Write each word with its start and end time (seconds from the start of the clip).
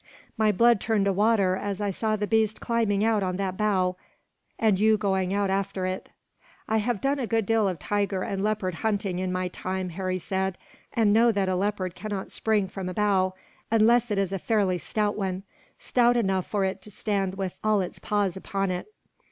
My 0.35 0.51
blood 0.51 0.81
turned 0.81 1.05
to 1.05 1.13
water, 1.13 1.55
as 1.55 1.79
I 1.79 1.91
saw 1.91 2.15
the 2.15 2.25
beast 2.25 2.59
climbing 2.59 3.03
out 3.03 3.21
on 3.21 3.35
that 3.37 3.55
bough, 3.55 3.97
and 4.57 4.79
you 4.79 4.97
going 4.97 5.31
out 5.31 5.51
after 5.51 5.85
it." 5.85 6.09
"I 6.67 6.77
have 6.77 7.01
done 7.01 7.19
a 7.19 7.27
good 7.27 7.45
deal 7.45 7.67
of 7.67 7.77
tiger 7.77 8.23
and 8.23 8.41
leopard 8.43 8.73
hunting, 8.81 9.19
in 9.19 9.31
my 9.31 9.47
time," 9.47 9.89
Harry 9.89 10.17
said, 10.17 10.57
"and 10.91 11.13
know 11.13 11.31
that 11.31 11.49
a 11.49 11.55
leopard 11.55 11.93
cannot 11.93 12.31
spring 12.31 12.67
from 12.67 12.89
a 12.89 12.95
bough, 12.95 13.35
unless 13.69 14.09
it 14.09 14.17
is 14.17 14.33
a 14.33 14.39
fairly 14.39 14.79
stout 14.79 15.15
one 15.15 15.43
stout 15.77 16.17
enough 16.17 16.47
for 16.47 16.65
it 16.65 16.81
to 16.81 16.89
stand 16.89 17.35
with 17.35 17.53
all 17.63 17.79
its 17.81 17.99
paws 17.99 18.35
upon 18.35 18.71
it. 18.71 18.87